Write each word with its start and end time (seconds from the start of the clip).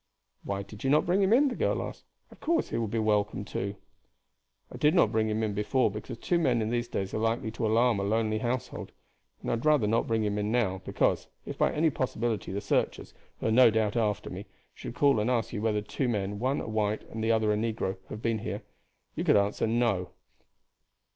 "Why 0.43 0.63
did 0.63 0.83
you 0.83 0.89
not 0.89 1.05
bring 1.05 1.21
him 1.21 1.31
in?" 1.31 1.47
the 1.49 1.55
girl 1.55 1.79
asked. 1.83 2.05
"Of 2.31 2.39
course 2.39 2.69
he 2.71 2.77
will 2.79 2.87
be 2.87 2.97
welcome 2.97 3.45
too." 3.45 3.75
"I 4.71 4.77
did 4.77 4.95
not 4.95 5.11
bring 5.11 5.29
him 5.29 5.43
in 5.43 5.53
before 5.53 5.91
because 5.91 6.17
two 6.17 6.39
men 6.39 6.59
in 6.59 6.71
these 6.71 6.87
days 6.87 7.13
are 7.13 7.19
likely 7.19 7.51
to 7.51 7.67
alarm 7.67 7.99
a 7.99 8.03
lonely 8.03 8.39
household; 8.39 8.93
and 9.43 9.51
I 9.51 9.53
would 9.53 9.63
rather 9.63 9.85
not 9.85 10.07
bring 10.07 10.23
him 10.23 10.39
in 10.39 10.51
now, 10.51 10.81
because, 10.85 11.27
if 11.45 11.55
by 11.59 11.71
any 11.71 11.91
possibility 11.91 12.51
the 12.51 12.61
searchers, 12.61 13.13
who 13.39 13.45
are 13.45 13.51
no 13.51 13.69
doubt 13.69 13.95
after 13.95 14.31
me, 14.31 14.47
should 14.73 14.95
call 14.95 15.19
and 15.19 15.29
ask 15.29 15.53
you 15.53 15.61
whether 15.61 15.83
two 15.83 16.09
men, 16.09 16.39
one 16.39 16.61
a 16.61 16.67
white 16.67 17.03
and 17.11 17.23
the 17.23 17.31
other 17.31 17.53
a 17.53 17.55
negro, 17.55 17.97
had 18.09 18.23
been 18.23 18.39
here, 18.39 18.63
you 19.13 19.23
could 19.23 19.37
answer 19.37 19.67
no." 19.67 20.09